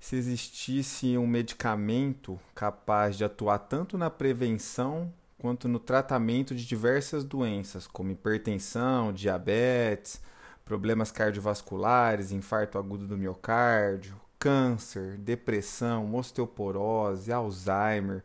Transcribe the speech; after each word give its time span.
se 0.00 0.16
existisse 0.16 1.16
um 1.16 1.26
medicamento 1.26 2.40
capaz 2.54 3.16
de 3.16 3.24
atuar 3.24 3.58
tanto 3.58 3.96
na 3.96 4.10
prevenção 4.10 5.12
quanto 5.38 5.68
no 5.68 5.78
tratamento 5.78 6.54
de 6.54 6.66
diversas 6.66 7.24
doenças, 7.24 7.86
como 7.86 8.10
hipertensão, 8.10 9.12
diabetes, 9.12 10.20
problemas 10.64 11.10
cardiovasculares, 11.10 12.32
infarto 12.32 12.78
agudo 12.78 13.06
do 13.06 13.16
miocárdio, 13.16 14.20
câncer, 14.38 15.16
depressão, 15.18 16.14
osteoporose, 16.14 17.32
Alzheimer, 17.32 18.22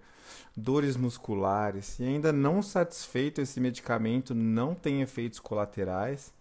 dores 0.55 0.95
musculares. 0.95 1.99
E 1.99 2.03
ainda 2.03 2.31
não 2.31 2.61
satisfeito, 2.61 3.41
esse 3.41 3.59
medicamento 3.59 4.33
não 4.33 4.73
tem 4.73 5.01
efeitos 5.01 5.39
colaterais 5.39 6.33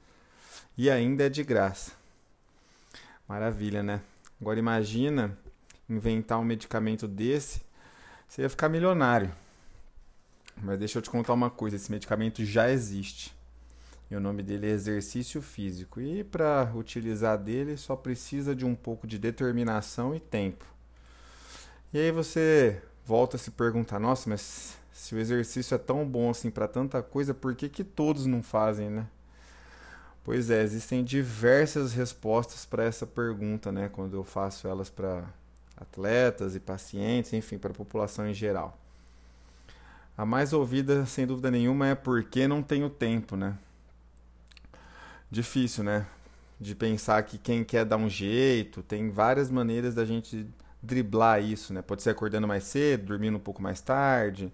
e 0.76 0.90
ainda 0.90 1.26
é 1.26 1.28
de 1.28 1.42
graça. 1.42 1.92
Maravilha, 3.28 3.82
né? 3.82 4.00
Agora 4.40 4.58
imagina 4.58 5.36
inventar 5.88 6.38
um 6.38 6.44
medicamento 6.44 7.08
desse, 7.08 7.62
você 8.28 8.42
ia 8.42 8.50
ficar 8.50 8.68
milionário. 8.68 9.32
Mas 10.56 10.78
deixa 10.78 10.98
eu 10.98 11.02
te 11.02 11.10
contar 11.10 11.32
uma 11.32 11.50
coisa, 11.50 11.76
esse 11.76 11.90
medicamento 11.90 12.44
já 12.44 12.70
existe. 12.70 13.37
E 14.10 14.16
o 14.16 14.20
nome 14.20 14.42
dele 14.42 14.66
é 14.66 14.70
exercício 14.70 15.42
físico. 15.42 16.00
E 16.00 16.24
para 16.24 16.70
utilizar 16.74 17.36
dele 17.38 17.76
só 17.76 17.94
precisa 17.94 18.54
de 18.54 18.64
um 18.64 18.74
pouco 18.74 19.06
de 19.06 19.18
determinação 19.18 20.14
e 20.14 20.20
tempo. 20.20 20.64
E 21.92 21.98
aí 21.98 22.10
você 22.10 22.82
volta 23.04 23.36
a 23.36 23.38
se 23.38 23.50
perguntar: 23.50 23.98
nossa, 23.98 24.28
mas 24.28 24.76
se 24.92 25.14
o 25.14 25.18
exercício 25.18 25.74
é 25.74 25.78
tão 25.78 26.06
bom 26.06 26.30
assim 26.30 26.50
para 26.50 26.66
tanta 26.66 27.02
coisa, 27.02 27.34
por 27.34 27.54
que, 27.54 27.68
que 27.68 27.84
todos 27.84 28.26
não 28.26 28.42
fazem, 28.42 28.90
né? 28.90 29.06
Pois 30.24 30.50
é, 30.50 30.62
existem 30.62 31.02
diversas 31.02 31.92
respostas 31.92 32.66
para 32.66 32.84
essa 32.84 33.06
pergunta, 33.06 33.72
né? 33.72 33.88
Quando 33.88 34.14
eu 34.14 34.24
faço 34.24 34.68
elas 34.68 34.90
para 34.90 35.24
atletas 35.76 36.54
e 36.54 36.60
pacientes, 36.60 37.32
enfim, 37.32 37.56
para 37.56 37.70
a 37.70 37.74
população 37.74 38.28
em 38.28 38.34
geral. 38.34 38.76
A 40.16 40.26
mais 40.26 40.52
ouvida, 40.52 41.06
sem 41.06 41.26
dúvida 41.26 41.50
nenhuma, 41.50 41.86
é 41.86 41.94
porque 41.94 42.48
não 42.48 42.62
tenho 42.62 42.90
tempo, 42.90 43.36
né? 43.36 43.56
Difícil, 45.30 45.84
né? 45.84 46.06
De 46.60 46.74
pensar 46.74 47.22
que 47.22 47.38
quem 47.38 47.64
quer 47.64 47.84
dar 47.84 47.96
um 47.96 48.08
jeito, 48.08 48.82
tem 48.82 49.10
várias 49.10 49.50
maneiras 49.50 49.94
da 49.94 50.04
gente 50.04 50.46
driblar 50.82 51.42
isso, 51.42 51.72
né? 51.72 51.82
Pode 51.82 52.02
ser 52.02 52.10
acordando 52.10 52.48
mais 52.48 52.64
cedo, 52.64 53.06
dormindo 53.06 53.36
um 53.36 53.40
pouco 53.40 53.62
mais 53.62 53.80
tarde. 53.80 54.52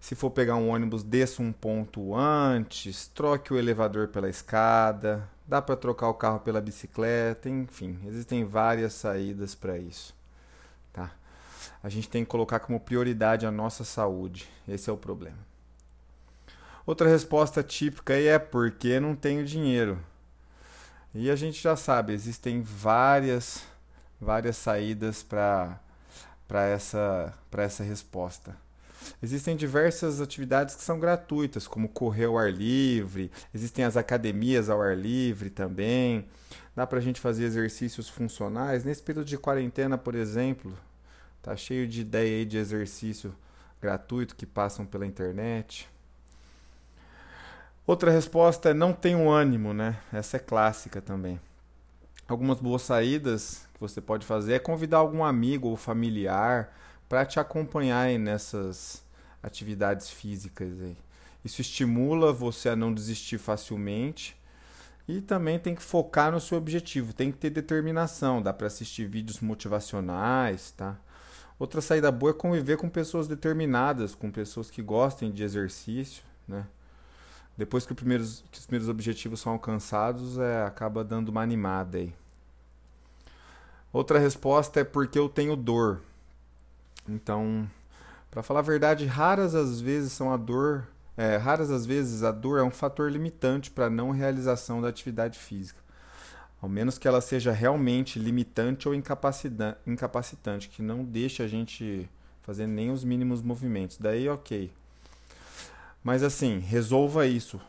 Se 0.00 0.14
for 0.14 0.30
pegar 0.30 0.56
um 0.56 0.70
ônibus, 0.70 1.02
desça 1.02 1.42
um 1.42 1.52
ponto 1.52 2.16
antes, 2.16 3.06
troque 3.08 3.52
o 3.52 3.58
elevador 3.58 4.08
pela 4.08 4.30
escada, 4.30 5.28
dá 5.46 5.60
para 5.60 5.76
trocar 5.76 6.08
o 6.08 6.14
carro 6.14 6.40
pela 6.40 6.60
bicicleta, 6.60 7.50
enfim, 7.50 7.98
existem 8.06 8.44
várias 8.44 8.94
saídas 8.94 9.54
para 9.54 9.76
isso, 9.76 10.14
tá? 10.90 11.12
A 11.82 11.88
gente 11.90 12.08
tem 12.08 12.24
que 12.24 12.30
colocar 12.30 12.60
como 12.60 12.80
prioridade 12.80 13.44
a 13.44 13.50
nossa 13.50 13.84
saúde. 13.84 14.48
Esse 14.66 14.88
é 14.88 14.92
o 14.92 14.96
problema. 14.96 15.49
Outra 16.90 17.08
resposta 17.08 17.62
típica 17.62 18.14
é 18.14 18.36
porque 18.36 18.98
não 18.98 19.14
tenho 19.14 19.44
dinheiro. 19.44 19.96
E 21.14 21.30
a 21.30 21.36
gente 21.36 21.62
já 21.62 21.76
sabe, 21.76 22.12
existem 22.12 22.62
várias 22.62 23.62
várias 24.20 24.56
saídas 24.56 25.22
para 25.22 25.78
para 26.48 26.64
essa 26.64 27.32
para 27.48 27.62
essa 27.62 27.84
resposta. 27.84 28.56
Existem 29.22 29.56
diversas 29.56 30.20
atividades 30.20 30.74
que 30.74 30.82
são 30.82 30.98
gratuitas, 30.98 31.68
como 31.68 31.88
correr 31.88 32.24
ao 32.24 32.36
ar 32.36 32.52
livre, 32.52 33.30
existem 33.54 33.84
as 33.84 33.96
academias 33.96 34.68
ao 34.68 34.82
ar 34.82 34.96
livre 34.96 35.48
também. 35.48 36.26
Dá 36.74 36.88
para 36.88 36.98
a 36.98 37.02
gente 37.02 37.20
fazer 37.20 37.44
exercícios 37.44 38.08
funcionais. 38.08 38.84
Nesse 38.84 39.00
período 39.04 39.28
de 39.28 39.38
quarentena, 39.38 39.96
por 39.96 40.16
exemplo, 40.16 40.76
tá 41.40 41.54
cheio 41.54 41.86
de 41.86 42.00
ideia 42.00 42.38
aí 42.38 42.44
de 42.44 42.58
exercício 42.58 43.32
gratuito 43.80 44.34
que 44.34 44.44
passam 44.44 44.84
pela 44.84 45.06
internet. 45.06 45.88
Outra 47.90 48.12
resposta 48.12 48.70
é 48.70 48.72
não 48.72 48.92
tenho 48.92 49.28
ânimo, 49.28 49.74
né? 49.74 49.98
Essa 50.12 50.36
é 50.36 50.38
clássica 50.38 51.00
também. 51.02 51.40
Algumas 52.28 52.60
boas 52.60 52.82
saídas 52.82 53.66
que 53.74 53.80
você 53.80 54.00
pode 54.00 54.24
fazer 54.24 54.52
é 54.52 54.58
convidar 54.60 54.98
algum 54.98 55.24
amigo 55.24 55.66
ou 55.66 55.76
familiar 55.76 56.72
para 57.08 57.26
te 57.26 57.40
acompanhar 57.40 58.16
nessas 58.16 59.02
atividades 59.42 60.08
físicas 60.08 60.80
aí. 60.80 60.96
Isso 61.44 61.60
estimula 61.60 62.32
você 62.32 62.68
a 62.68 62.76
não 62.76 62.94
desistir 62.94 63.38
facilmente 63.38 64.36
e 65.08 65.20
também 65.20 65.58
tem 65.58 65.74
que 65.74 65.82
focar 65.82 66.30
no 66.30 66.38
seu 66.38 66.58
objetivo, 66.58 67.12
tem 67.12 67.32
que 67.32 67.38
ter 67.38 67.50
determinação, 67.50 68.40
dá 68.40 68.52
para 68.52 68.68
assistir 68.68 69.08
vídeos 69.08 69.40
motivacionais, 69.40 70.70
tá? 70.76 70.96
Outra 71.58 71.80
saída 71.80 72.12
boa 72.12 72.30
é 72.30 72.34
conviver 72.34 72.76
com 72.76 72.88
pessoas 72.88 73.26
determinadas, 73.26 74.14
com 74.14 74.30
pessoas 74.30 74.70
que 74.70 74.80
gostem 74.80 75.32
de 75.32 75.42
exercício, 75.42 76.22
né? 76.46 76.64
Depois 77.60 77.84
que, 77.84 77.94
que 77.94 78.58
os 78.58 78.66
primeiros 78.66 78.88
objetivos 78.88 79.38
são 79.38 79.52
alcançados, 79.52 80.38
é, 80.38 80.64
acaba 80.64 81.04
dando 81.04 81.28
uma 81.28 81.42
animada 81.42 81.98
aí. 81.98 82.10
Outra 83.92 84.18
resposta 84.18 84.80
é 84.80 84.84
porque 84.84 85.18
eu 85.18 85.28
tenho 85.28 85.54
dor. 85.54 86.00
Então, 87.06 87.68
para 88.30 88.42
falar 88.42 88.60
a 88.60 88.62
verdade, 88.62 89.04
raras 89.04 89.54
as 89.54 89.78
vezes 89.78 90.10
são 90.10 90.32
a 90.32 90.38
dor, 90.38 90.88
é, 91.18 91.36
raras 91.36 91.70
as 91.70 91.84
vezes 91.84 92.22
a 92.22 92.32
dor 92.32 92.60
é 92.60 92.62
um 92.62 92.70
fator 92.70 93.12
limitante 93.12 93.70
para 93.70 93.86
a 93.86 93.90
não 93.90 94.10
realização 94.10 94.80
da 94.80 94.88
atividade 94.88 95.38
física. 95.38 95.80
Ao 96.62 96.68
menos 96.68 96.96
que 96.96 97.06
ela 97.06 97.20
seja 97.20 97.52
realmente 97.52 98.18
limitante 98.18 98.88
ou 98.88 98.94
incapacitante, 98.94 100.70
que 100.70 100.80
não 100.80 101.04
deixe 101.04 101.42
a 101.42 101.46
gente 101.46 102.08
fazer 102.40 102.66
nem 102.66 102.90
os 102.90 103.04
mínimos 103.04 103.42
movimentos. 103.42 103.98
Daí, 103.98 104.30
ok. 104.30 104.72
Mas 106.02 106.22
assim, 106.22 106.58
resolva 106.58 107.26
isso. 107.26 107.60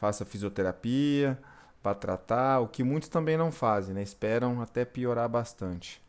Faça 0.00 0.24
fisioterapia 0.24 1.38
para 1.82 1.94
tratar, 1.94 2.60
o 2.60 2.68
que 2.68 2.82
muitos 2.82 3.08
também 3.08 3.36
não 3.36 3.52
fazem, 3.52 3.94
né? 3.94 4.02
Esperam 4.02 4.60
até 4.60 4.84
piorar 4.84 5.28
bastante. 5.28 6.02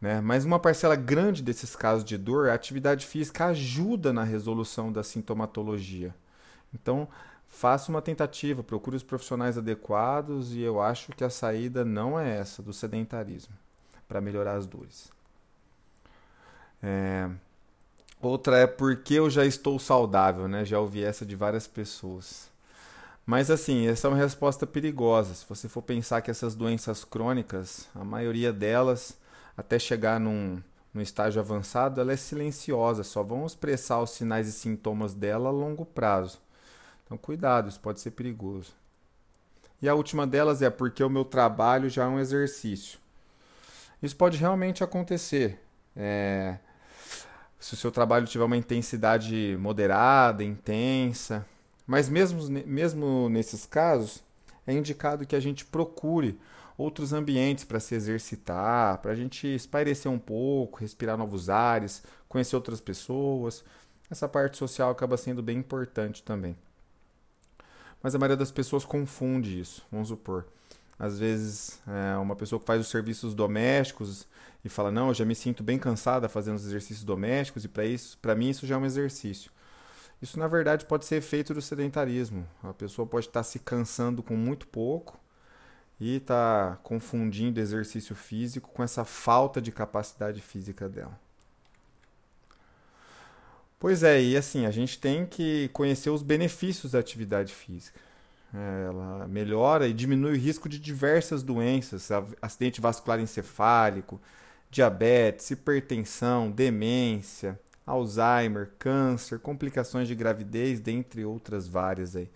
Né? 0.00 0.20
Mas 0.20 0.44
uma 0.44 0.58
parcela 0.58 0.96
grande 0.96 1.42
desses 1.42 1.74
casos 1.74 2.04
de 2.04 2.16
dor, 2.18 2.48
a 2.48 2.54
atividade 2.54 3.06
física 3.06 3.46
ajuda 3.46 4.12
na 4.12 4.24
resolução 4.24 4.92
da 4.92 5.02
sintomatologia. 5.02 6.14
Então, 6.74 7.08
faça 7.46 7.90
uma 7.90 8.02
tentativa, 8.02 8.62
procure 8.62 8.96
os 8.96 9.02
profissionais 9.02 9.56
adequados 9.56 10.52
e 10.52 10.60
eu 10.60 10.80
acho 10.80 11.12
que 11.12 11.24
a 11.24 11.30
saída 11.30 11.84
não 11.84 12.18
é 12.18 12.38
essa 12.38 12.62
do 12.62 12.72
sedentarismo 12.72 13.54
para 14.06 14.20
melhorar 14.20 14.54
as 14.54 14.66
dores. 14.66 15.10
É, 16.82 17.28
Outra 18.26 18.58
é 18.58 18.66
porque 18.66 19.14
eu 19.14 19.30
já 19.30 19.46
estou 19.46 19.78
saudável, 19.78 20.48
né? 20.48 20.64
Já 20.64 20.80
ouvi 20.80 21.04
essa 21.04 21.24
de 21.24 21.36
várias 21.36 21.68
pessoas. 21.68 22.50
Mas 23.24 23.52
assim, 23.52 23.86
essa 23.86 24.08
é 24.08 24.10
uma 24.10 24.16
resposta 24.16 24.66
perigosa. 24.66 25.32
Se 25.32 25.44
você 25.48 25.68
for 25.68 25.82
pensar 25.82 26.20
que 26.20 26.30
essas 26.30 26.56
doenças 26.56 27.04
crônicas, 27.04 27.88
a 27.94 28.04
maioria 28.04 28.52
delas, 28.52 29.16
até 29.56 29.78
chegar 29.78 30.18
num, 30.18 30.60
num 30.92 31.00
estágio 31.00 31.40
avançado, 31.40 32.00
ela 32.00 32.12
é 32.12 32.16
silenciosa, 32.16 33.04
só 33.04 33.22
vão 33.22 33.46
expressar 33.46 34.00
os 34.00 34.10
sinais 34.10 34.48
e 34.48 34.52
sintomas 34.52 35.14
dela 35.14 35.48
a 35.48 35.52
longo 35.52 35.84
prazo. 35.84 36.40
Então, 37.04 37.16
cuidado, 37.16 37.68
isso 37.68 37.78
pode 37.78 38.00
ser 38.00 38.10
perigoso. 38.10 38.72
E 39.80 39.88
a 39.88 39.94
última 39.94 40.26
delas 40.26 40.62
é 40.62 40.70
porque 40.70 41.04
o 41.04 41.10
meu 41.10 41.24
trabalho 41.24 41.88
já 41.88 42.04
é 42.04 42.08
um 42.08 42.18
exercício. 42.18 42.98
Isso 44.02 44.16
pode 44.16 44.36
realmente 44.36 44.82
acontecer. 44.82 45.60
É, 45.94 46.58
se 47.66 47.74
o 47.74 47.76
seu 47.76 47.90
trabalho 47.90 48.28
tiver 48.28 48.44
uma 48.44 48.56
intensidade 48.56 49.56
moderada, 49.58 50.44
intensa. 50.44 51.44
Mas 51.84 52.08
mesmo, 52.08 52.48
mesmo 52.64 53.28
nesses 53.28 53.66
casos, 53.66 54.22
é 54.64 54.72
indicado 54.72 55.26
que 55.26 55.34
a 55.34 55.40
gente 55.40 55.64
procure 55.64 56.38
outros 56.78 57.12
ambientes 57.12 57.64
para 57.64 57.80
se 57.80 57.96
exercitar, 57.96 58.98
para 58.98 59.10
a 59.10 59.14
gente 59.16 59.48
espairecer 59.52 60.08
um 60.08 60.18
pouco, 60.18 60.78
respirar 60.78 61.18
novos 61.18 61.50
ares, 61.50 62.04
conhecer 62.28 62.54
outras 62.54 62.80
pessoas. 62.80 63.64
Essa 64.08 64.28
parte 64.28 64.56
social 64.56 64.92
acaba 64.92 65.16
sendo 65.16 65.42
bem 65.42 65.58
importante 65.58 66.22
também. 66.22 66.56
Mas 68.00 68.14
a 68.14 68.18
maioria 68.18 68.36
das 68.36 68.52
pessoas 68.52 68.84
confunde 68.84 69.58
isso, 69.58 69.82
vamos 69.90 70.06
supor. 70.06 70.46
Às 70.98 71.18
vezes, 71.18 71.80
é 71.86 72.16
uma 72.16 72.34
pessoa 72.34 72.58
que 72.58 72.66
faz 72.66 72.80
os 72.80 72.88
serviços 72.88 73.34
domésticos 73.34 74.26
e 74.64 74.68
fala: 74.68 74.90
Não, 74.90 75.08
eu 75.08 75.14
já 75.14 75.24
me 75.24 75.34
sinto 75.34 75.62
bem 75.62 75.78
cansada 75.78 76.28
fazendo 76.28 76.56
os 76.56 76.64
exercícios 76.64 77.04
domésticos 77.04 77.64
e 77.64 77.68
para 77.68 77.84
isso, 77.84 78.18
para 78.18 78.34
mim, 78.34 78.50
isso 78.50 78.66
já 78.66 78.76
é 78.76 78.78
um 78.78 78.86
exercício. 78.86 79.50
Isso, 80.20 80.38
na 80.38 80.46
verdade, 80.46 80.86
pode 80.86 81.04
ser 81.04 81.16
efeito 81.16 81.52
do 81.52 81.60
sedentarismo. 81.60 82.48
A 82.62 82.72
pessoa 82.72 83.06
pode 83.06 83.26
estar 83.26 83.42
se 83.42 83.58
cansando 83.58 84.22
com 84.22 84.34
muito 84.34 84.66
pouco 84.66 85.20
e 86.00 86.16
está 86.16 86.78
confundindo 86.82 87.60
exercício 87.60 88.14
físico 88.14 88.70
com 88.70 88.82
essa 88.82 89.04
falta 89.04 89.60
de 89.60 89.72
capacidade 89.72 90.40
física 90.40 90.88
dela. 90.88 91.18
Pois 93.78 94.02
é, 94.02 94.22
e 94.22 94.36
assim, 94.36 94.64
a 94.64 94.70
gente 94.70 94.98
tem 94.98 95.26
que 95.26 95.68
conhecer 95.68 96.10
os 96.10 96.22
benefícios 96.22 96.92
da 96.92 96.98
atividade 96.98 97.54
física. 97.54 98.00
É, 98.54 98.86
ela 98.88 99.26
melhora 99.28 99.86
e 99.86 99.92
diminui 99.92 100.32
o 100.32 100.36
risco 100.36 100.68
de 100.68 100.78
diversas 100.78 101.42
doenças, 101.42 102.08
acidente 102.40 102.80
vascular 102.80 103.20
encefálico, 103.20 104.20
diabetes, 104.70 105.50
hipertensão, 105.50 106.50
demência, 106.50 107.58
Alzheimer, 107.86 108.72
câncer, 108.80 109.38
complicações 109.38 110.08
de 110.08 110.14
gravidez, 110.14 110.80
dentre 110.80 111.24
outras 111.24 111.68
várias 111.68 112.16
aí. 112.16 112.28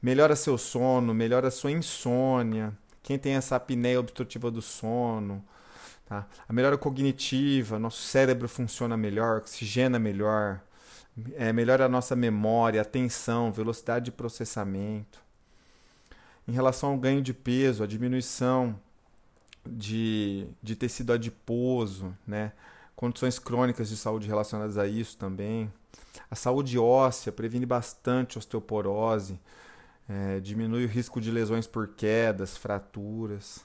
Melhora 0.00 0.36
seu 0.36 0.58
sono, 0.58 1.14
melhora 1.14 1.50
sua 1.50 1.70
insônia. 1.70 2.76
Quem 3.02 3.18
tem 3.18 3.34
essa 3.34 3.56
apneia 3.56 3.98
obstrutiva 3.98 4.50
do 4.50 4.60
sono, 4.60 5.42
tá? 6.06 6.26
A 6.46 6.52
melhora 6.52 6.76
cognitiva, 6.76 7.78
nosso 7.78 8.02
cérebro 8.02 8.46
funciona 8.46 8.96
melhor, 8.96 9.38
oxigena 9.38 9.98
melhor, 9.98 10.60
é, 11.34 11.52
melhora 11.52 11.86
a 11.86 11.88
nossa 11.88 12.14
memória, 12.14 12.80
atenção, 12.80 13.52
velocidade 13.52 14.06
de 14.06 14.12
processamento. 14.12 15.20
Em 16.46 16.52
relação 16.52 16.90
ao 16.90 16.98
ganho 16.98 17.22
de 17.22 17.34
peso, 17.34 17.82
a 17.82 17.86
diminuição 17.86 18.78
de, 19.66 20.46
de 20.62 20.74
tecido 20.74 21.12
adiposo, 21.12 22.16
né? 22.26 22.52
condições 22.96 23.38
crônicas 23.38 23.88
de 23.88 23.96
saúde 23.96 24.26
relacionadas 24.26 24.76
a 24.78 24.86
isso 24.86 25.16
também. 25.16 25.72
A 26.30 26.34
saúde 26.34 26.78
óssea 26.78 27.30
previne 27.30 27.64
bastante 27.64 28.38
osteoporose, 28.38 29.38
é, 30.08 30.40
diminui 30.40 30.84
o 30.84 30.88
risco 30.88 31.20
de 31.20 31.30
lesões 31.30 31.66
por 31.66 31.88
quedas, 31.88 32.56
fraturas. 32.56 33.64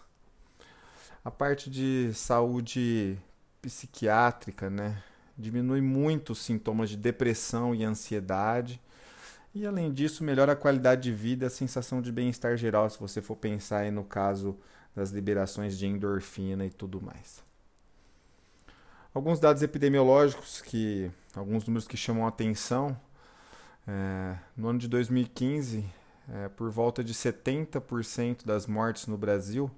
A 1.23 1.31
parte 1.31 1.69
de 1.69 2.11
saúde 2.13 3.17
psiquiátrica, 3.61 4.69
né? 4.69 5.01
Diminui 5.37 5.81
muito 5.81 6.33
os 6.33 6.39
sintomas 6.39 6.89
de 6.89 6.97
depressão 6.97 7.73
e 7.73 7.83
ansiedade. 7.83 8.79
E 9.53 9.65
além 9.65 9.91
disso, 9.91 10.23
melhora 10.23 10.53
a 10.53 10.55
qualidade 10.55 11.03
de 11.03 11.11
vida 11.11 11.47
a 11.47 11.49
sensação 11.49 12.01
de 12.01 12.11
bem-estar 12.11 12.57
geral, 12.57 12.89
se 12.89 12.99
você 12.99 13.21
for 13.21 13.35
pensar 13.35 13.79
aí 13.79 13.91
no 13.91 14.03
caso 14.03 14.57
das 14.95 15.11
liberações 15.11 15.77
de 15.77 15.87
endorfina 15.87 16.65
e 16.65 16.69
tudo 16.69 17.01
mais. 17.01 17.43
Alguns 19.13 19.39
dados 19.39 19.61
epidemiológicos, 19.61 20.61
que 20.61 21.11
alguns 21.35 21.65
números 21.65 21.87
que 21.87 21.97
chamam 21.97 22.25
a 22.25 22.29
atenção. 22.29 22.99
É, 23.87 24.35
no 24.55 24.69
ano 24.69 24.79
de 24.79 24.87
2015, 24.87 25.85
é, 26.29 26.49
por 26.49 26.71
volta 26.71 27.03
de 27.03 27.13
70% 27.13 28.45
das 28.45 28.65
mortes 28.65 29.07
no 29.07 29.17
Brasil 29.17 29.69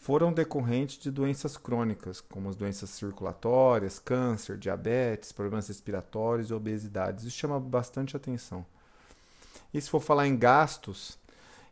foram 0.00 0.32
decorrentes 0.32 0.96
de 0.96 1.10
doenças 1.10 1.56
crônicas, 1.56 2.20
como 2.20 2.48
as 2.48 2.56
doenças 2.56 2.88
circulatórias, 2.90 3.98
câncer, 3.98 4.56
diabetes, 4.56 5.32
problemas 5.32 5.66
respiratórios 5.66 6.48
e 6.48 6.54
obesidade. 6.54 7.26
Isso 7.26 7.36
chama 7.36 7.58
bastante 7.58 8.16
atenção. 8.16 8.64
E 9.74 9.80
se 9.80 9.90
for 9.90 10.00
falar 10.00 10.26
em 10.26 10.36
gastos, 10.36 11.18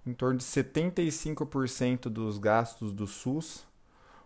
em 0.05 0.13
torno 0.13 0.39
de 0.39 0.45
75% 0.45 2.09
dos 2.09 2.37
gastos 2.37 2.93
do 2.93 3.07
SUS 3.07 3.65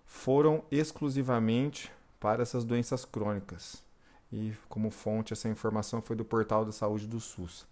foram 0.06 0.64
exclusivamente 0.72 1.92
para 2.18 2.42
essas 2.42 2.64
doenças 2.64 3.04
crônicas. 3.04 3.82
E 4.32 4.54
como 4.68 4.90
fonte, 4.90 5.34
essa 5.34 5.48
informação 5.48 6.00
foi 6.00 6.16
do 6.16 6.24
portal 6.24 6.64
da 6.64 6.72
saúde 6.72 7.06
do 7.06 7.20
SUS. 7.20 7.66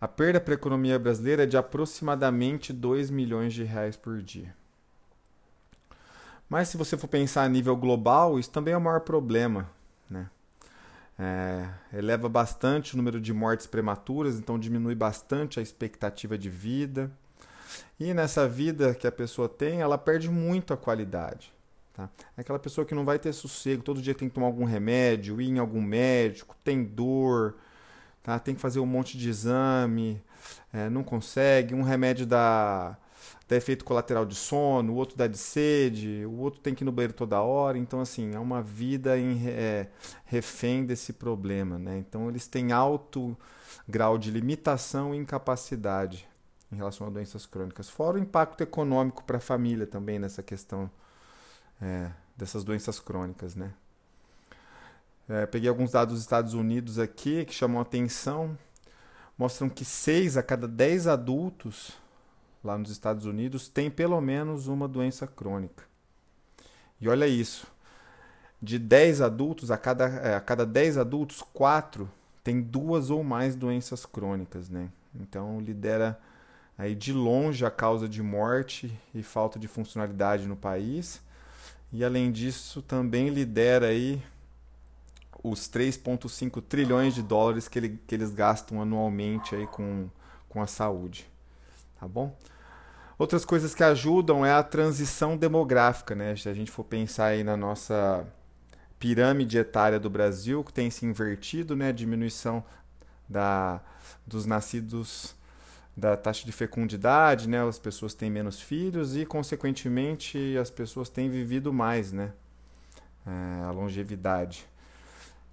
A 0.00 0.08
perda 0.08 0.40
para 0.40 0.54
a 0.54 0.56
economia 0.56 0.98
brasileira 0.98 1.42
é 1.42 1.46
de 1.46 1.56
aproximadamente 1.56 2.72
2 2.72 3.10
milhões 3.10 3.52
de 3.52 3.64
reais 3.64 3.96
por 3.96 4.22
dia. 4.22 4.61
Mas 6.52 6.68
se 6.68 6.76
você 6.76 6.98
for 6.98 7.08
pensar 7.08 7.44
a 7.44 7.48
nível 7.48 7.74
global, 7.74 8.38
isso 8.38 8.50
também 8.50 8.74
é 8.74 8.76
o 8.76 8.80
maior 8.80 9.00
problema. 9.00 9.70
Né? 10.10 10.28
É, 11.18 11.66
eleva 11.96 12.28
bastante 12.28 12.92
o 12.92 12.98
número 12.98 13.18
de 13.18 13.32
mortes 13.32 13.66
prematuras, 13.66 14.36
então 14.38 14.58
diminui 14.58 14.94
bastante 14.94 15.58
a 15.58 15.62
expectativa 15.62 16.36
de 16.36 16.50
vida. 16.50 17.10
E 17.98 18.12
nessa 18.12 18.46
vida 18.46 18.94
que 18.94 19.06
a 19.06 19.10
pessoa 19.10 19.48
tem, 19.48 19.80
ela 19.80 19.96
perde 19.96 20.28
muito 20.28 20.74
a 20.74 20.76
qualidade. 20.76 21.50
Tá? 21.94 22.10
É 22.36 22.42
aquela 22.42 22.58
pessoa 22.58 22.86
que 22.86 22.94
não 22.94 23.06
vai 23.06 23.18
ter 23.18 23.32
sossego, 23.32 23.82
todo 23.82 24.02
dia 24.02 24.14
tem 24.14 24.28
que 24.28 24.34
tomar 24.34 24.48
algum 24.48 24.66
remédio, 24.66 25.40
ir 25.40 25.48
em 25.48 25.58
algum 25.58 25.80
médico, 25.80 26.54
tem 26.62 26.84
dor, 26.84 27.56
tá? 28.22 28.38
tem 28.38 28.54
que 28.54 28.60
fazer 28.60 28.78
um 28.78 28.84
monte 28.84 29.16
de 29.16 29.26
exame, 29.26 30.22
é, 30.70 30.90
não 30.90 31.02
consegue, 31.02 31.74
um 31.74 31.82
remédio 31.82 32.26
dá, 32.26 32.98
dá 33.48 33.56
efeito 33.56 33.84
colateral 33.84 34.24
de 34.24 34.34
sono, 34.34 34.92
o 34.92 34.96
outro 34.96 35.16
dá 35.16 35.26
de 35.26 35.38
sede, 35.38 36.24
o 36.26 36.38
outro 36.38 36.60
tem 36.60 36.74
que 36.74 36.84
ir 36.84 36.86
no 36.86 36.92
banheiro 36.92 37.12
toda 37.12 37.40
hora, 37.40 37.78
então 37.78 38.00
assim, 38.00 38.34
é 38.34 38.38
uma 38.38 38.62
vida 38.62 39.18
em, 39.18 39.46
é, 39.46 39.88
refém 40.24 40.84
desse 40.84 41.12
problema. 41.12 41.78
Né? 41.78 41.98
Então 41.98 42.28
eles 42.28 42.46
têm 42.46 42.72
alto 42.72 43.36
grau 43.88 44.18
de 44.18 44.30
limitação 44.30 45.14
e 45.14 45.18
incapacidade 45.18 46.28
em 46.70 46.76
relação 46.76 47.06
a 47.06 47.10
doenças 47.10 47.44
crônicas, 47.44 47.90
fora 47.90 48.16
o 48.16 48.20
impacto 48.20 48.62
econômico 48.62 49.22
para 49.24 49.36
a 49.36 49.40
família 49.40 49.86
também 49.86 50.18
nessa 50.18 50.42
questão 50.42 50.90
é, 51.80 52.10
dessas 52.36 52.64
doenças 52.64 52.98
crônicas, 52.98 53.54
né? 53.54 53.74
É, 55.28 55.46
peguei 55.46 55.68
alguns 55.68 55.92
dados 55.92 56.14
dos 56.14 56.22
Estados 56.22 56.54
Unidos 56.54 56.98
aqui 56.98 57.44
que 57.44 57.54
chamam 57.54 57.80
atenção. 57.80 58.58
Mostram 59.38 59.68
que 59.68 59.84
6 59.84 60.36
a 60.36 60.42
cada 60.42 60.68
10 60.68 61.06
adultos 61.06 61.92
lá 62.62 62.78
nos 62.78 62.90
Estados 62.90 63.26
Unidos 63.26 63.68
têm 63.68 63.90
pelo 63.90 64.20
menos 64.20 64.66
uma 64.66 64.86
doença 64.86 65.26
crônica. 65.26 65.84
E 67.00 67.08
olha 67.08 67.26
isso. 67.26 67.66
De 68.60 68.78
10 68.78 69.20
adultos, 69.20 69.70
a 69.70 69.76
cada, 69.76 70.06
é, 70.06 70.34
a 70.36 70.40
cada 70.40 70.64
10 70.64 70.98
adultos, 70.98 71.42
4 71.52 72.08
têm 72.44 72.60
duas 72.60 73.10
ou 73.10 73.24
mais 73.24 73.56
doenças 73.56 74.06
crônicas, 74.06 74.68
né? 74.68 74.88
Então 75.14 75.60
lidera 75.60 76.18
aí 76.78 76.94
de 76.94 77.12
longe 77.12 77.64
a 77.66 77.70
causa 77.70 78.08
de 78.08 78.22
morte 78.22 78.96
e 79.14 79.22
falta 79.22 79.58
de 79.58 79.68
funcionalidade 79.68 80.46
no 80.46 80.56
país 80.56 81.20
e 81.92 82.02
além 82.02 82.32
disso, 82.32 82.80
também 82.80 83.28
lidera 83.28 83.88
aí 83.88 84.22
os 85.44 85.68
3,5 85.68 86.62
trilhões 86.62 87.14
de 87.14 87.22
dólares 87.22 87.68
que, 87.68 87.78
ele, 87.78 88.00
que 88.06 88.14
eles 88.14 88.32
gastam 88.32 88.80
anualmente 88.80 89.54
aí 89.54 89.66
com, 89.66 90.08
com 90.48 90.62
a 90.62 90.66
saúde. 90.66 91.28
Tá 92.00 92.08
bom? 92.08 92.34
Outras 93.18 93.44
coisas 93.44 93.74
que 93.74 93.84
ajudam 93.84 94.44
é 94.44 94.52
a 94.52 94.62
transição 94.62 95.36
demográfica, 95.36 96.14
né? 96.14 96.34
Se 96.36 96.48
a 96.48 96.54
gente 96.54 96.70
for 96.70 96.84
pensar 96.84 97.26
aí 97.26 97.44
na 97.44 97.56
nossa 97.56 98.26
pirâmide 98.98 99.58
etária 99.58 99.98
do 99.98 100.08
Brasil, 100.08 100.62
que 100.64 100.72
tem 100.72 100.90
se 100.90 101.04
invertido, 101.04 101.76
né? 101.76 101.88
A 101.88 101.92
diminuição 101.92 102.64
da, 103.28 103.80
dos 104.26 104.46
nascidos 104.46 105.34
da 105.96 106.16
taxa 106.16 106.46
de 106.46 106.52
fecundidade, 106.52 107.48
né? 107.48 107.66
As 107.66 107.78
pessoas 107.78 108.14
têm 108.14 108.30
menos 108.30 108.60
filhos 108.60 109.16
e, 109.16 109.26
consequentemente, 109.26 110.56
as 110.56 110.70
pessoas 110.70 111.08
têm 111.08 111.28
vivido 111.28 111.72
mais, 111.72 112.12
né? 112.12 112.32
É, 113.26 113.64
a 113.64 113.70
longevidade. 113.70 114.66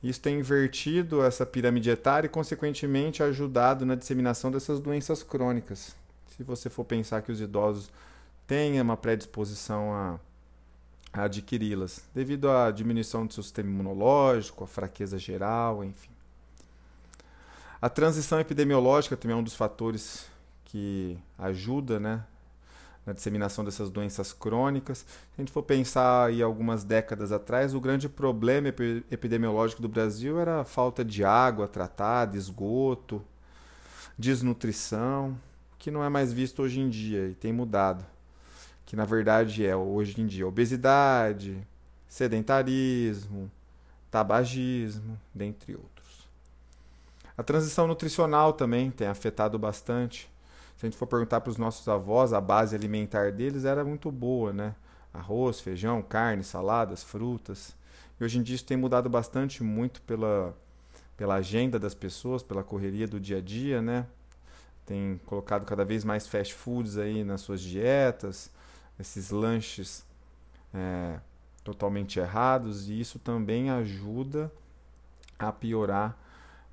Isso 0.01 0.21
tem 0.21 0.39
invertido 0.39 1.21
essa 1.23 1.45
pirâmide 1.45 1.89
etária 1.89 2.27
e, 2.27 2.29
consequentemente, 2.29 3.21
ajudado 3.21 3.85
na 3.85 3.95
disseminação 3.95 4.49
dessas 4.49 4.79
doenças 4.79 5.21
crônicas. 5.21 5.93
Se 6.39 6.43
você 6.45 6.69
for 6.69 6.85
pensar 6.85 7.21
que 7.21 7.33
os 7.33 7.41
idosos 7.41 7.91
têm 8.47 8.79
uma 8.79 8.95
predisposição 8.95 9.93
a, 9.93 10.17
a 11.11 11.23
adquiri-las, 11.23 12.01
devido 12.15 12.49
à 12.49 12.71
diminuição 12.71 13.27
do 13.27 13.33
seu 13.33 13.43
sistema 13.43 13.67
imunológico, 13.69 14.63
à 14.63 14.67
fraqueza 14.67 15.17
geral, 15.17 15.83
enfim. 15.83 16.09
A 17.81 17.89
transição 17.89 18.39
epidemiológica 18.39 19.17
também 19.17 19.35
é 19.35 19.37
um 19.37 19.43
dos 19.43 19.53
fatores 19.53 20.27
que 20.63 21.19
ajuda 21.37 21.99
né, 21.99 22.23
na 23.05 23.11
disseminação 23.11 23.65
dessas 23.65 23.89
doenças 23.89 24.31
crônicas. 24.31 24.99
Se 24.99 25.05
a 25.37 25.41
gente 25.41 25.51
for 25.51 25.63
pensar 25.63 26.27
aí 26.27 26.41
algumas 26.41 26.85
décadas 26.85 27.33
atrás, 27.33 27.75
o 27.75 27.81
grande 27.81 28.07
problema 28.07 28.69
epidemiológico 29.11 29.81
do 29.81 29.89
Brasil 29.89 30.39
era 30.39 30.61
a 30.61 30.63
falta 30.63 31.03
de 31.03 31.21
água 31.21 31.67
tratada, 31.67 32.37
esgoto, 32.37 33.21
desnutrição, 34.17 35.37
que 35.79 35.89
não 35.89 36.03
é 36.03 36.09
mais 36.09 36.31
visto 36.33 36.61
hoje 36.61 36.81
em 36.81 36.89
dia 36.89 37.29
e 37.29 37.33
tem 37.33 37.53
mudado. 37.53 38.05
que 38.85 38.95
na 38.95 39.05
verdade 39.05 39.65
é 39.65 39.75
hoje 39.75 40.19
em 40.19 40.25
dia 40.25 40.47
obesidade, 40.47 41.65
sedentarismo, 42.07 43.49
tabagismo, 44.09 45.17
dentre 45.33 45.75
outros. 45.75 46.27
A 47.37 47.43
transição 47.43 47.87
nutricional 47.87 48.51
também 48.51 48.91
tem 48.91 49.07
afetado 49.07 49.57
bastante. 49.59 50.29
Se 50.75 50.85
a 50.85 50.89
gente 50.89 50.97
for 50.97 51.05
perguntar 51.05 51.41
para 51.41 51.51
os 51.51 51.57
nossos 51.57 51.87
avós, 51.87 52.33
a 52.33 52.41
base 52.41 52.75
alimentar 52.75 53.31
deles 53.31 53.63
era 53.63 53.85
muito 53.85 54.11
boa, 54.11 54.51
né? 54.51 54.75
Arroz, 55.13 55.59
feijão, 55.59 56.01
carne, 56.01 56.43
saladas, 56.43 57.03
frutas. 57.03 57.75
E 58.19 58.23
hoje 58.23 58.39
em 58.39 58.43
dia 58.43 58.55
isso 58.55 58.65
tem 58.65 58.75
mudado 58.77 59.07
bastante, 59.09 59.63
muito 59.63 60.01
pela, 60.01 60.55
pela 61.15 61.35
agenda 61.35 61.77
das 61.77 61.93
pessoas, 61.93 62.41
pela 62.41 62.63
correria 62.63 63.07
do 63.07 63.19
dia 63.19 63.37
a 63.37 63.41
dia, 63.41 63.81
né? 63.81 64.07
Tem 64.89 65.21
colocado 65.27 65.65
cada 65.65 65.85
vez 65.85 66.03
mais 66.03 66.27
fast 66.27 66.51
foods 66.51 66.97
aí 66.97 67.23
nas 67.23 67.41
suas 67.41 67.61
dietas, 67.61 68.49
esses 68.99 69.29
lanches 69.29 70.03
é, 70.73 71.19
totalmente 71.63 72.17
errados, 72.17 72.89
e 72.89 72.99
isso 72.99 73.19
também 73.19 73.69
ajuda 73.69 74.51
a 75.37 75.51
piorar 75.51 76.17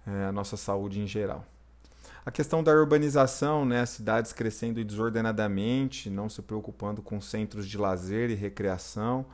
é, 0.07 0.25
a 0.25 0.33
nossa 0.33 0.57
saúde 0.57 0.99
em 0.99 1.07
geral. 1.07 1.45
A 2.25 2.31
questão 2.31 2.65
da 2.65 2.73
urbanização, 2.73 3.67
né, 3.67 3.85
cidades 3.85 4.33
crescendo 4.33 4.83
desordenadamente, 4.83 6.09
não 6.09 6.31
se 6.31 6.41
preocupando 6.41 7.03
com 7.03 7.21
centros 7.21 7.69
de 7.69 7.77
lazer 7.77 8.31
e 8.31 8.35
recreação, 8.35 9.27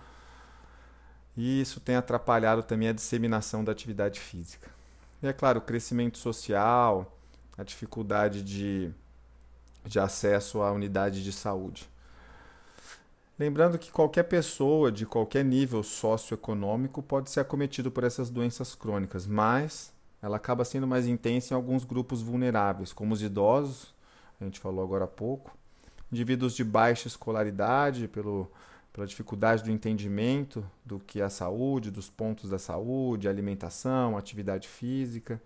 e 1.37 1.61
isso 1.61 1.79
tem 1.79 1.95
atrapalhado 1.95 2.65
também 2.65 2.89
a 2.89 2.93
disseminação 2.93 3.63
da 3.63 3.71
atividade 3.71 4.19
física. 4.19 4.69
E 5.23 5.29
é 5.29 5.33
claro, 5.33 5.61
o 5.61 5.63
crescimento 5.63 6.19
social, 6.19 7.17
a 7.57 7.63
dificuldade 7.63 8.43
de, 8.43 8.91
de 9.85 9.99
acesso 9.99 10.63
à 10.63 10.73
unidade 10.73 11.23
de 11.23 11.33
saúde. 11.33 11.89
Lembrando 13.39 13.79
que 13.79 13.91
qualquer 13.91 14.25
pessoa 14.25 14.93
de 14.93 15.05
qualquer 15.05 15.45
nível 15.45 15.83
socioeconômico 15.83 17.03
pode 17.03 17.31
ser 17.31 17.41
acometido 17.41 17.91
por 17.91 18.05
essas 18.05 18.31
doenças 18.31 18.75
crônicas, 18.75 19.27
mas 19.27 19.93
ela 20.23 20.37
acaba 20.37 20.65
sendo 20.65 20.87
mais 20.87 21.07
intensa 21.09 21.53
em 21.53 21.57
alguns 21.57 21.85
grupos 21.85 22.23
vulneráveis, 22.23 22.93
como 22.93 23.13
os 23.13 23.23
idosos, 23.23 23.93
a 24.41 24.45
gente 24.45 24.61
falou 24.61 24.85
agora 24.85 25.05
há 25.05 25.09
pouco, 25.09 25.57
indivíduos 26.13 26.55
de 26.55 26.63
baixa 26.63 27.09
escolaridade, 27.09 28.07
pelo, 28.07 28.51
pela 28.93 29.07
dificuldade 29.07 29.65
do 29.65 29.71
entendimento 29.71 30.65
do 30.85 31.01
que 31.01 31.21
é 31.21 31.25
a 31.25 31.31
saúde, 31.31 31.91
dos 31.91 32.09
pontos 32.09 32.51
da 32.51 32.59
saúde, 32.59 33.29
alimentação, 33.29 34.17
atividade 34.17 34.69
física. 34.69 35.41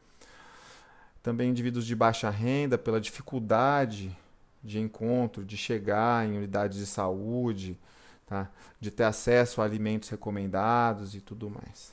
Também 1.26 1.50
indivíduos 1.50 1.84
de 1.84 1.96
baixa 1.96 2.30
renda, 2.30 2.78
pela 2.78 3.00
dificuldade 3.00 4.16
de 4.62 4.78
encontro, 4.78 5.44
de 5.44 5.56
chegar 5.56 6.24
em 6.24 6.36
unidades 6.36 6.78
de 6.78 6.86
saúde, 6.86 7.76
tá? 8.24 8.48
de 8.78 8.92
ter 8.92 9.02
acesso 9.02 9.60
a 9.60 9.64
alimentos 9.64 10.08
recomendados 10.08 11.16
e 11.16 11.20
tudo 11.20 11.50
mais. 11.50 11.92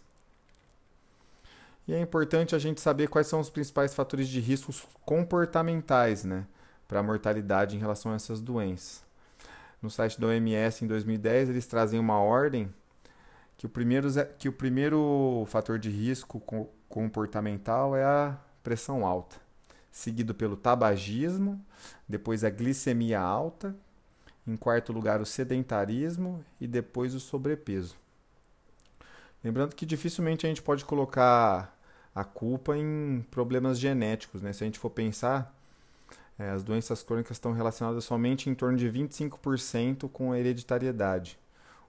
E 1.87 1.95
é 1.95 1.99
importante 1.99 2.53
a 2.53 2.59
gente 2.59 2.79
saber 2.79 3.07
quais 3.07 3.25
são 3.25 3.39
os 3.39 3.49
principais 3.49 3.95
fatores 3.95 4.27
de 4.27 4.39
riscos 4.39 4.85
comportamentais 5.03 6.23
né, 6.23 6.45
para 6.87 6.99
a 6.99 7.03
mortalidade 7.03 7.75
em 7.75 7.79
relação 7.79 8.11
a 8.11 8.15
essas 8.17 8.39
doenças. 8.39 9.03
No 9.81 9.89
site 9.89 10.21
da 10.21 10.27
OMS, 10.27 10.85
em 10.85 10.87
2010, 10.87 11.49
eles 11.49 11.65
trazem 11.65 11.99
uma 11.99 12.19
ordem 12.19 12.71
que 13.57 13.65
o 13.65 13.69
primeiro, 13.69 14.09
que 14.37 14.47
o 14.47 14.53
primeiro 14.53 15.43
fator 15.47 15.79
de 15.79 15.89
risco 15.89 16.39
comportamental 16.87 17.95
é 17.95 18.03
a 18.03 18.37
pressão 18.63 19.05
alta 19.05 19.43
seguido 19.93 20.33
pelo 20.33 20.57
tabagismo, 20.57 21.63
depois 22.09 22.43
a 22.43 22.49
glicemia 22.49 23.21
alta, 23.21 23.75
em 24.45 24.57
quarto 24.57 24.91
lugar 24.91 25.21
o 25.21 25.25
sedentarismo 25.25 26.43
e 26.59 26.67
depois 26.67 27.13
o 27.13 27.19
sobrepeso. 27.19 27.95
Lembrando 29.43 29.75
que 29.75 29.85
dificilmente 29.85 30.45
a 30.45 30.49
gente 30.49 30.63
pode 30.63 30.83
colocar 30.83 31.77
a 32.13 32.23
culpa 32.23 32.75
em 32.75 33.23
problemas 33.29 33.77
genéticos, 33.77 34.41
né? 34.41 34.51
Se 34.51 34.63
a 34.63 34.65
gente 34.65 34.79
for 34.79 34.89
pensar, 34.89 35.55
é, 36.39 36.49
as 36.49 36.63
doenças 36.63 37.03
crônicas 37.03 37.37
estão 37.37 37.53
relacionadas 37.53 38.03
somente 38.03 38.49
em 38.49 38.55
torno 38.55 38.77
de 38.77 38.89
25% 38.89 40.09
com 40.09 40.31
a 40.31 40.39
hereditariedade. 40.39 41.37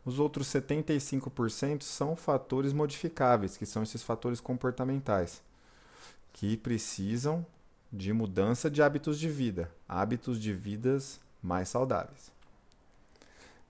Os 0.05 0.19
outros 0.19 0.47
75% 0.49 1.83
são 1.83 2.15
fatores 2.15 2.75
modificáveis, 2.75 3.57
que 3.57 3.65
são 3.65 3.83
esses 3.83 4.03
fatores 4.03 4.41
comportamentais, 4.41 5.43
que 6.35 6.57
precisam 6.57 7.47
de 7.91 8.13
mudança 8.13 8.69
de 8.69 8.83
hábitos 8.83 9.19
de 9.19 9.29
vida, 9.29 9.71
hábitos 9.89 10.39
de 10.39 10.53
vidas 10.53 11.21
mais 11.41 11.69
saudáveis. 11.69 12.31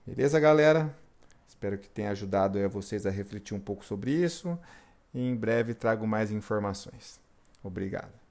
Beleza, 0.05 0.39
galera? 0.39 0.93
Espero 1.47 1.77
que 1.77 1.87
tenha 1.87 2.09
ajudado 2.09 2.57
a 2.59 2.67
vocês 2.67 3.05
a 3.05 3.11
refletir 3.11 3.53
um 3.53 3.59
pouco 3.59 3.85
sobre 3.85 4.11
isso 4.11 4.59
e 5.13 5.21
em 5.21 5.35
breve 5.35 5.73
trago 5.73 6.07
mais 6.07 6.31
informações. 6.31 7.19
Obrigado. 7.63 8.24